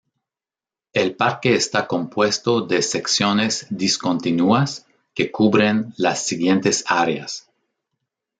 El 0.93 1.15
parque 1.15 1.53
está 1.53 1.85
compuesto 1.85 2.61
de 2.65 2.81
secciones 2.81 3.67
discontinuas 3.69 4.87
que 5.13 5.31
cubren 5.31 5.93
las 5.95 6.25
siguientes 6.25 6.83
áreas. 6.87 7.47